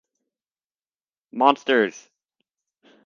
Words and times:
Monsters! 1.31 2.09